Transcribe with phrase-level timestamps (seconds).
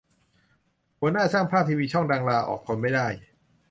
[0.99, 3.07] หัวหน้าช่างภาพทีวีช่องดัง ลาออก ทนไม่ได้